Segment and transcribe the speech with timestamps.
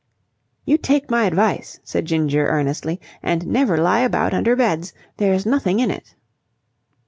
[0.65, 4.93] "You take my tip," said Ginger, earnestly, "and never lie about under beds.
[5.17, 6.15] There's nothing in it."